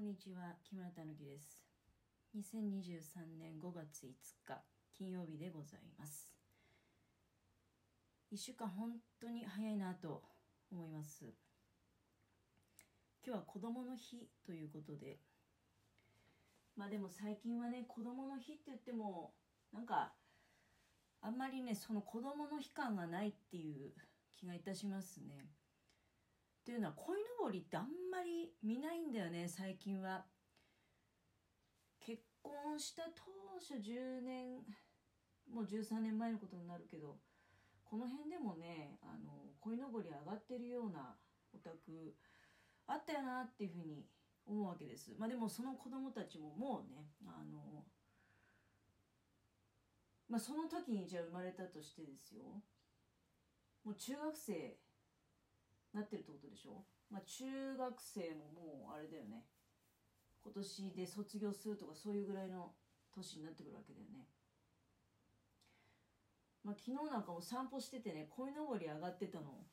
[0.00, 1.62] こんにちは木村たぬきです。
[2.34, 4.08] 2023年5月5
[4.48, 4.62] 日
[4.96, 6.32] 金曜日でございます。
[8.32, 10.22] 1週間本当に早いなと
[10.72, 11.26] 思います。
[13.22, 15.18] 今日は子供の日ということで
[16.78, 19.34] まあでも最近はね子供の日って言っても
[19.70, 20.14] なんか
[21.20, 23.92] あんまりねその子供の日感がないっていう
[24.34, 25.50] 気がいたしますね。
[26.70, 30.24] というのは鯉のぼりってあんまり見ないんだよね最近は。
[31.98, 34.62] 結婚した当初10年
[35.52, 37.16] もう13年前のことになるけど
[37.84, 41.16] この辺でもねあの鯉のぼり上がってるような
[41.52, 42.14] お宅
[42.86, 44.06] あったよなっていうふうに
[44.46, 45.16] 思うわけです。
[45.18, 47.82] まあでもその子供たちももうねあの
[50.28, 52.62] まあその時にじゃあ生まれたとしてですよ。
[53.82, 54.78] もう中学生
[55.92, 56.84] なってるってことでしょ？
[57.10, 59.44] まあ中学生ももうあれだよね。
[60.42, 62.72] 今年で卒業するとかそういうぐらいの
[63.14, 64.26] 年になってくるわけだよね。
[66.62, 69.66] まあ昨日なんかも散歩しててね鯉のぼり上がってたの。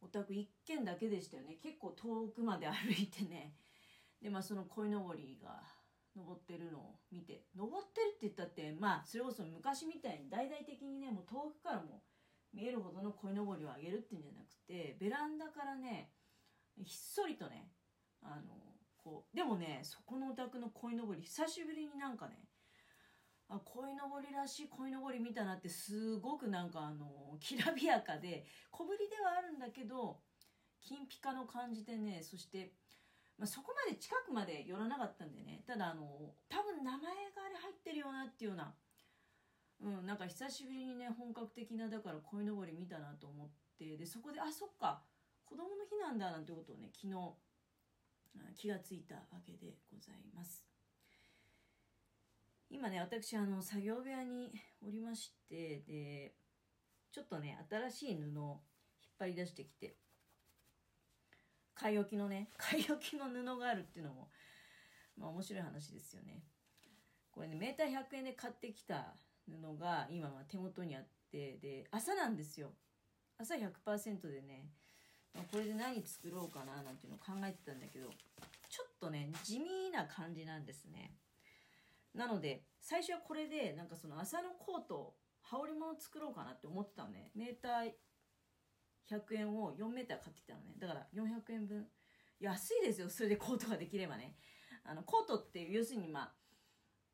[0.00, 1.56] お宅一軒だけでしたよね。
[1.62, 3.54] 結構遠くまで歩いてね。
[4.20, 5.62] でまあその鯉のぼりが
[6.14, 7.46] 登ってるのを見て。
[7.56, 12.02] 登ってるって言ったってまあそれこそ昔みたいに大々的にねもう遠くからも
[12.54, 16.10] 見えるほどの鯉のぼりをあげるっていうんじゃなくてベランダからね
[16.76, 17.68] ひっそりとね
[18.22, 18.54] あの
[18.96, 22.38] こうでもねそこのお宅の鯉のぼり久しぶりになんかね
[23.48, 30.20] あ鯉のぼりらしい鯉のぼり見たなってすごくなんかあのきらびやかで小ぶりではあるんだけど
[30.80, 32.72] 金ピカの感じでねそして、
[33.38, 37.08] まあ、そこまで近くまで寄らなかったんでねただあの多分名前が
[37.44, 38.74] あれ入ってるよなっていうような
[39.80, 45.02] うんなんか久しぶりにね本格的なだから鯉のぼり見たなと思ってでそこであそっか
[45.44, 47.14] 子供の日なんだなんてことをね昨日
[48.56, 50.64] 気がついたわけでございます。
[52.70, 54.50] 今ね私あの作業部屋に
[54.84, 56.34] おりましてで
[57.12, 58.62] ちょっとね新しい布を
[59.00, 59.96] 引っ張り出してきて
[61.74, 64.30] 買い置きのね 買い置きの布があるっていうのも
[65.16, 66.42] まあ面白い話ですよね。
[67.30, 69.16] これねメーター100円で買ってきた
[69.48, 72.72] 布が今は手元にあってで朝なんですよ。
[73.38, 74.70] 朝100%でね
[75.50, 78.08] これで何作ろうかななんていうのを考えてたんだけど
[78.68, 81.16] ちょっとね地味な感じなんですね。
[82.14, 87.30] なので最初はこれでなんかその朝のコート羽織物作ろうかなって思ってたのね。
[87.34, 87.92] メーター
[89.10, 90.76] 100円を4メーター買ってきたのね。
[90.78, 91.86] だから400円分。
[92.40, 94.36] 安いですよそれでコートができればね。
[94.84, 96.32] あのコートっていう要するにま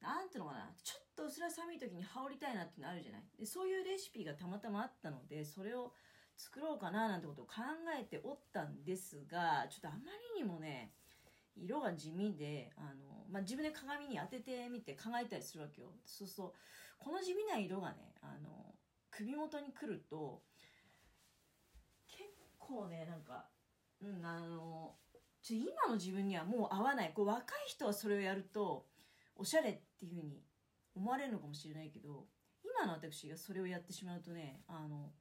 [0.02, 0.70] あなんていうのかな。
[0.82, 3.22] ちょっとと薄ら寒い時に羽織りたいなっていうのあるじゃない？
[3.38, 5.92] でそういうレシピがたまたまあったのでそれを
[6.36, 7.60] 作ろうかななんてことを考
[8.00, 9.98] えておったんですがちょっとあま
[10.36, 10.92] りにもね
[11.54, 15.88] 色が地味であの、まあ、自分で鏡に当ててみて考えたりするわけよ。
[16.06, 16.52] そうそう。
[16.98, 18.74] この地味な色がねあの
[19.10, 20.42] 首元に来ると
[22.06, 22.22] 結
[22.58, 23.48] 構ねなんか
[24.00, 24.94] うんあの
[25.42, 27.12] ちょ今の自分にはもう合わない。
[27.14, 28.86] こう若い人はそれをやると
[29.36, 30.42] おしゃれっていうふうに
[30.94, 32.26] 思われるのかもしれないけど
[32.64, 35.12] 今の私がそれをやってしまうとねあの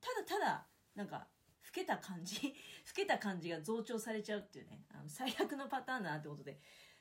[0.00, 1.28] ただただなんか
[1.64, 2.54] 老けた感じ
[2.88, 6.60] 老けた感じが増長されちゃうっていうねあの最悪のパターンだなってことで。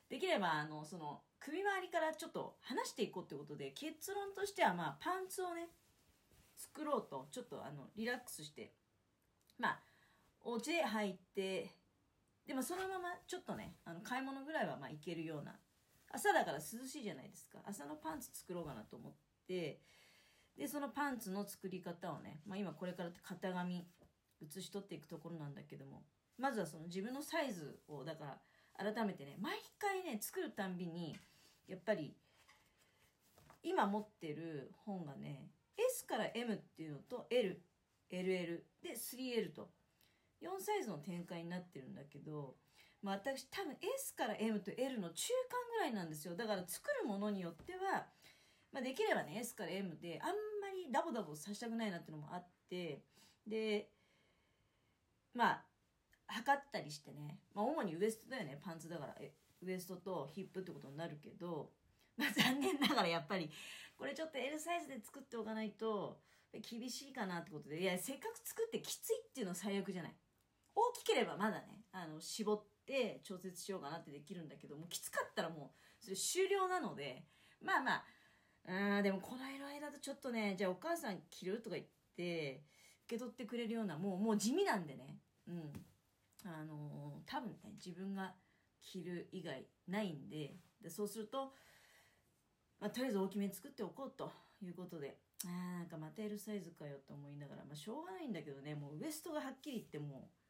[0.09, 5.69] できればあのその首周りからちょっと離していこうってことで結論としてはまあパンツをね
[6.55, 8.73] 作ろうとちょっとあのリラックスして
[9.59, 9.79] まあ
[10.41, 11.75] お家で履いて
[12.45, 15.59] でもそのままちょっとねあの買い物ぐらいはまあいけるような
[16.11, 17.59] 朝だから涼しいじゃないですか。
[17.65, 19.13] 朝のパンツ作ろうかなと思っ
[19.47, 19.81] て。
[20.57, 23.85] でそのパンツの作り方をね、まあ、今これから型紙
[24.41, 26.03] 写し取っていくところなんだけども。
[26.37, 28.37] まずはその自分のサイズをだか
[28.77, 31.15] ら改めてね毎回ね作るたんびに
[31.67, 32.15] やっぱり
[33.63, 39.69] 今持ってる本がね S から M っていうのと LLL で 3L と。
[40.41, 42.55] 4サイズの展開になってるんだけど、
[43.01, 46.35] まあ、私多分 S から M と L の中間ぐらいなんですよ。
[46.35, 48.07] だから作るものによっては、
[48.71, 50.33] まあ、できればね S から M であんま
[50.75, 53.03] りダボダボさせたくないなっていうのもあって
[53.45, 53.89] で
[55.33, 55.65] まあ
[56.27, 59.15] 測ったりしてね、まあ、主にウエストだよねパンツだから。
[59.63, 61.71] ウエストとヒップってことになるけど、
[62.15, 63.49] まあ、残念ながらやっぱり
[63.97, 66.19] これちょっと L サイズで作っておかないと
[66.53, 67.81] 厳しいかなってことで。
[67.81, 70.15] いやせっかく作ってきついっていうのは最悪じゃない。
[70.75, 72.76] 大きければまだねあの絞って
[73.23, 77.23] 調節しようかなってできるんだけどもうきつかったらもうそれ終了なので
[77.61, 78.03] まあまあ
[78.97, 82.63] うんでもこの色合いだとちょっとねじゃあお母さん着るとか言って
[83.05, 85.19] 受け取ってくれるようなもうもう地味なんでね。
[85.47, 85.71] うん。
[86.45, 88.33] あのー、多分ね自分が
[88.81, 91.53] 着る以外ないんででそうすると、
[92.79, 94.31] まあ、とりあえず大きめ作っておこうと
[94.61, 100.46] いうことであーなんかまた L サイズかよと思いながら、まあ、しょうがないんだけどねもうウエストがはっきり言ってもう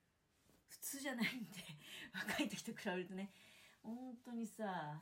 [0.68, 1.60] 普通じゃないんで
[2.14, 3.32] 若い時と比べるとね
[3.84, 5.02] 本当にさ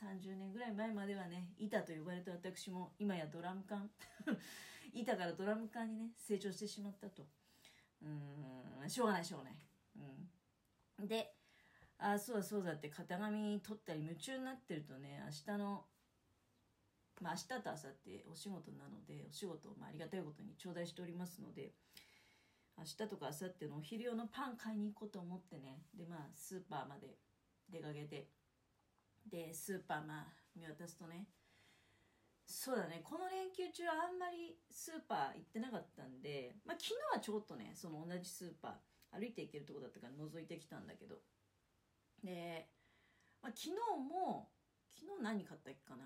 [0.00, 3.90] 30年ぐらい前まではね板と呼ばれた私も今やドラム缶
[4.92, 7.26] 板からドラム缶にね成長してしまったと。
[8.02, 9.54] うんしょうがないしょうがない、
[11.00, 11.34] うん、で
[11.98, 15.84] ああそうだそうだって型紙取ったり夢中になってるとね明日の
[17.20, 21.70] まあ明日と明後日お仕事なのでお仕事をまあありがたいことに頂戴しておりますので
[22.78, 25.82] 明日とか明後日のお昼用のパン買いに行こうと思ってね。
[25.94, 27.18] でまあスーパーまで
[27.70, 28.28] 出かけて。
[29.30, 30.26] でスーパーまあ
[30.56, 31.28] 見渡すとね。
[32.44, 33.02] そうだね。
[33.04, 41.16] この連休中はあんまりスーパー行ってなかったんで、まあ、昨日はちょっとねその同じスーパー歩いて行けるとこだったから覗いてきたんだけど。
[42.24, 42.68] で、
[43.42, 43.76] まあ、昨日
[44.08, 44.50] も
[44.94, 46.04] 昨日何買ったっけかな、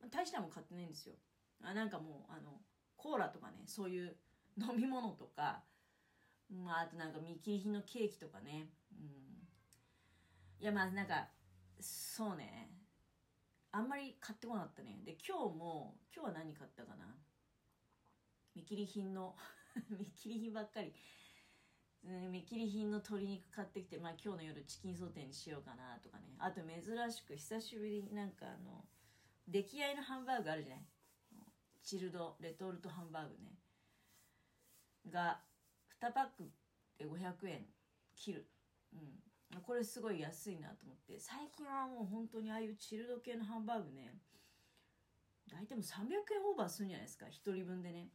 [0.00, 1.14] まあ、大したも買ってないんですよ。
[1.62, 2.60] あなんかもうあの
[2.96, 4.16] コーラとかねそういう
[4.68, 5.62] 飲み物とか、
[6.50, 9.48] まあ、あとなんか見切り品のケーキとかね、うん、
[10.60, 11.28] いやまあなんか
[11.80, 12.74] そうね。
[13.70, 15.02] あんまり買ってこなかったね。
[15.04, 17.04] で今日も今日は何買ったかな。
[18.54, 19.36] 見切り品の
[19.90, 20.92] 見切り品ばっかり。
[22.02, 26.34] 見切り品の鶏肉買ってきて、まあ、今日の夜チキンソテーにしようかなとかね。
[26.38, 28.88] あと珍しく久しぶりになんかあの
[29.46, 30.86] 出来合いのハンバーグあるじゃない。
[31.82, 33.57] チルドレトルトハンバーグね。
[35.10, 35.40] が
[36.00, 36.50] 2パック
[36.98, 37.66] で500円
[38.14, 38.46] 切る、
[38.92, 38.96] う
[39.58, 41.18] ん、これすごい安いなと思って。
[41.18, 44.18] 最近はもう本当にああいうチルド系のハンバーグね
[45.50, 47.26] 大体もう300円オーバーするんじゃないですか。
[47.26, 48.10] 1人分でね、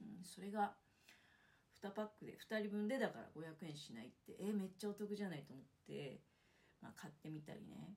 [0.00, 0.74] うん、それが
[1.82, 4.36] 2パックで2人分でだから500円しないって。
[4.40, 6.20] えめっちゃお得じゃないと思って、
[6.80, 7.94] まあ、買ってみたりね。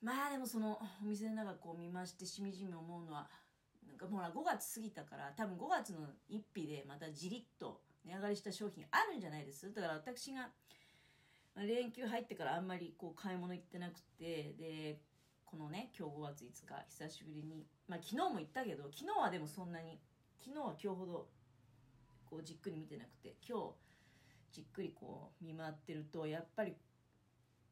[0.00, 3.28] まあでもそのお店の中こう見ましてしみじみ思うのは
[3.88, 6.00] なんかほら5月過ぎたから多分5月の
[6.30, 9.72] 1日でまたじりっと値上がりした商品あるんじゃないです？
[9.72, 10.50] だから私が
[11.56, 15.00] 連休入ってからあんまりこう買い物行ってなくてで
[15.44, 20.00] このね今日5月5日久しぶりにまあ昨日も行ったけど昨日はでもそんなに
[20.44, 21.28] 昨日は今日ほど
[22.26, 23.74] こうじっくり見てなくて今日
[24.52, 26.74] じっくりこう見回ってるとやっぱり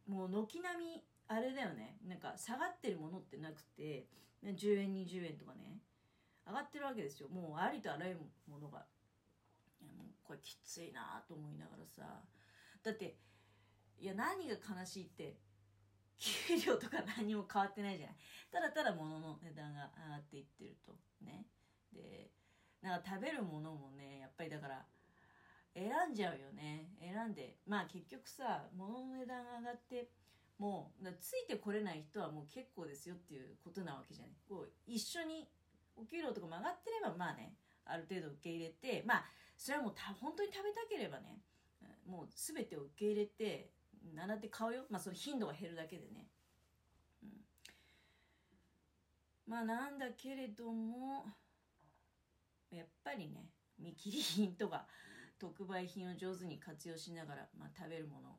[0.06, 1.96] もう軒並みあれだよね。
[2.06, 4.06] なんか下がってるものってなくて
[4.44, 5.78] 10円20円とかね。
[6.46, 7.28] 上がってるわけですよ。
[7.28, 8.86] もうありとあらゆるものが。
[9.80, 12.22] いやもうこれきついなと思いながらさ。
[12.82, 13.18] だって
[13.98, 15.38] いや何が悲しいって
[16.18, 18.16] 給料とか何も変わってないじゃない。
[18.50, 20.96] ただただ物の値段が上がっていってると。
[21.20, 21.46] ね。
[21.92, 22.30] で
[22.80, 24.86] なんか食べるものもねやっぱりだから
[25.74, 26.90] 選んじゃうよね。
[27.00, 30.10] 選んでまあ結局さ物の値段が上がって
[30.58, 34.36] もうついてこれない人はもう結構ですよっていうことなわけじゃない。
[34.48, 35.48] こう一緒に
[35.96, 37.54] お給料とかも上がってればまあね
[37.84, 39.24] ある程度受け入れてまあ
[39.56, 41.42] それはもうた本当に食べたければね
[42.06, 43.70] もう全てを受け入れて
[44.14, 44.84] 習って買うよ。
[44.90, 46.26] まあその頻度が減るだけでね、
[47.22, 47.28] うん、
[49.46, 51.26] まあなんだけれども
[52.70, 54.86] やっぱりね見切り品とか
[55.38, 58.38] 特売品を上手に活用しながら、まあ、食べるもの、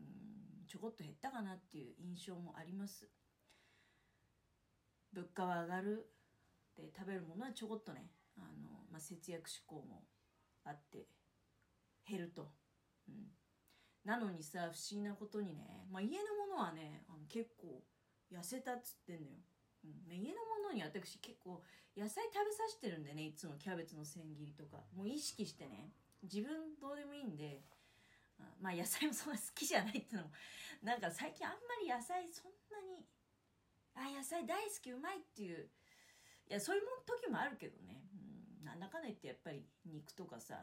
[0.00, 0.06] うん、
[0.68, 3.08] ちょこっと減ったかなっていう印象もあります。
[5.12, 6.10] 物価は上がる。
[6.76, 10.04] で食べるものはちょこっとねあの、まあ、節約志向も
[10.64, 11.06] あって
[12.08, 12.52] 減ると、
[13.08, 13.32] うん、
[14.04, 17.82] なのにさ不思議なことにね、まあ、家のものはねあの結構
[18.32, 19.38] 痩せたっつってんのよ、
[19.84, 21.62] うん、家のものに私結構
[21.96, 23.54] 野菜食べさせてるんでねいつも。
[23.56, 24.84] キャベツの千切りとか。
[24.94, 25.92] もう意識してね
[26.22, 27.62] 自分どうでもいいんで
[28.60, 30.30] まあ野菜もそんな好きじゃないっていうのも。
[30.82, 33.08] なんか最近あんまり野菜そんなに
[33.94, 35.70] あ野菜大好きうまいっていう
[36.48, 38.02] いやそういう時もあるけどね、
[38.60, 40.54] うん、なんだかんだ言ってやっぱり肉とかさ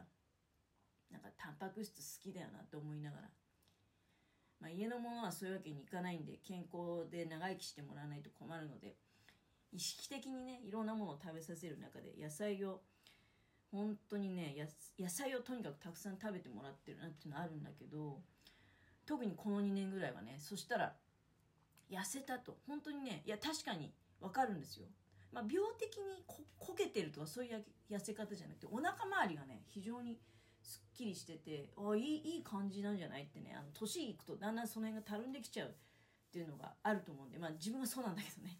[1.10, 3.22] なんかタンパク質好きだよなって思いながら、
[4.60, 8.96] まあ、家のものはそういうわけにいかないんで健康で長生きしてもらわないと困るので
[9.72, 12.80] 意識的にねいろんなものを食べさせる中で野菜を
[13.70, 14.54] 本当にね
[14.98, 18.20] 野菜をとにかくたくさん食べてもらってるなっていうのあるんだけど
[19.04, 20.94] 特にこの2年ぐらいはねそしたら
[21.90, 22.56] 痩せたと。
[22.66, 24.86] 本当にねいや確かに分かるんですよ。
[25.34, 30.18] まあ、病的にここけてるとかそういう痩せ方じゃなくてお腹周りがね非常に
[30.62, 35.72] すっきりしててあいいいい感じなんじゃないってねあの年いくとだんだんその辺がたるんできちゃうっ
[36.32, 38.58] ていうのがあると思うんでまあ自分はそうなんだけどね。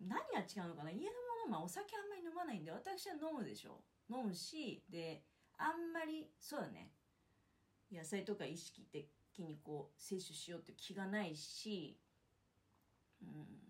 [0.00, 0.90] 何が違うのかな？
[0.90, 1.12] 家の
[1.46, 3.82] ものはお酒あんまり飲まないんで私は飲むでしょ。
[4.08, 5.22] 飲むしで
[5.58, 6.90] あんまりそうだね。
[7.92, 9.06] 野菜とか意識的
[9.40, 11.98] にこう摂取しようって気がないし、
[13.20, 13.69] うん。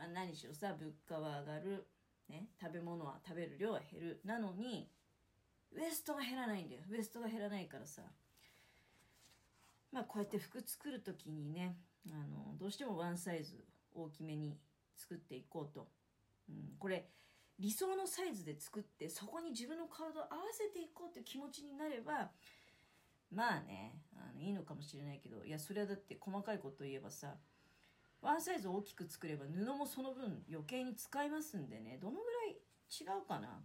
[0.00, 1.86] まあ、何しろさ物価は上がる、
[2.30, 4.20] ね、食べ物は食べる量は減る。
[4.24, 4.88] なのに
[5.72, 6.82] ウエストが減らないんだよ。
[6.90, 8.00] ウエストが減らないからさ。
[9.92, 11.76] まあこうやって服作る時にね
[12.06, 13.64] あのどうしてもワンサイズ
[13.94, 14.56] 大きめに
[14.96, 15.88] 作っていこうと、
[16.48, 17.06] うん、これ
[17.58, 22.30] 理想のサイズで作ってそこに自分の体を合わせていこうっていう気持ちになれば
[23.34, 27.34] まあねあのいいのかもしれないけどいやそれはだって細かいこと言えばさ
[28.22, 31.98] ワンサイズ大きく作れば布もその分余計に使いますんでね。
[32.00, 32.56] どのぐらい
[32.90, 33.62] 違うかな？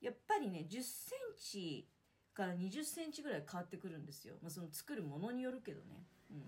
[0.00, 1.88] やっぱりね1 0センチ
[2.34, 6.42] から2 0センチぐらい変わってくるんですよ、まあ、その作るものによるけどね、うん、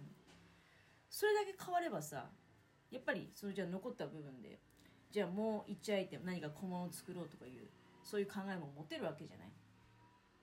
[1.10, 2.30] それだけ変わればさ
[2.90, 4.58] やっぱりそれじゃあ残った部分で
[5.12, 7.68] じゃあもう1アイテム何か小物を作ろうとかいう
[8.02, 9.48] そういう考えも持てるわけじゃない？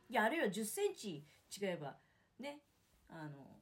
[0.09, 1.25] いやあるいは1 0センチ
[1.59, 1.97] 違えば
[2.39, 2.59] ね
[3.09, 3.59] あの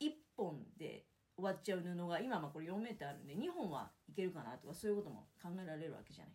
[0.00, 1.04] 1本で
[1.36, 6.34] 終わっちゃう布が今まあこれ4メーターあるんで2本はいけるかなとかそういうことも考えられるわけじゃない。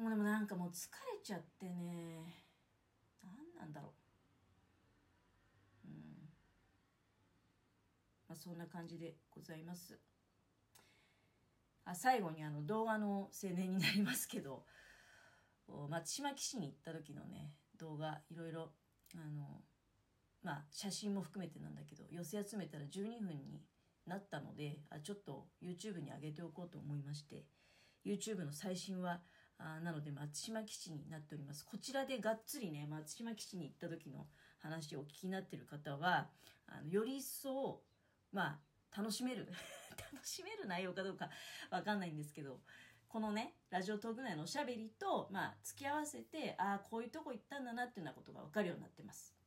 [0.00, 2.32] もうでもなんかもう疲れちゃってね
[3.22, 3.92] 何なんだろう。
[8.28, 9.98] まあそんな感じでございます。
[11.84, 14.64] あ最後にあの動画の青年になりますけど
[15.88, 18.72] 松島基地に行った時のね動画いろいろ
[19.14, 19.62] あの
[20.48, 23.60] まあ写真も含めてなんだけど寄せ集めたら12分に
[24.06, 27.44] なったのであちょっと YouTube に上げておこうと思いまして
[28.06, 29.20] YouTube の最新は
[29.58, 31.66] あなので松島基地になっております。
[31.66, 34.24] こちらでがっつりね松島基地に行った時の
[34.60, 36.28] 話をお聞きになってる方は
[36.66, 37.82] あのより一層
[38.32, 38.58] ま
[38.94, 39.46] あ楽しめる
[40.14, 41.28] 楽しめる内容かどうか
[41.70, 42.62] わかんないんですけど
[43.08, 49.37] このねラジオトーク内のおしゃべりと、まあ、付き合わせてああこういうとこ行ったんだなっていうようなことが分かるようになってます。